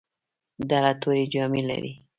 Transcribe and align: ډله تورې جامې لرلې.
ډله 0.69 0.91
تورې 1.01 1.23
جامې 1.33 1.61
لرلې. 1.69 1.93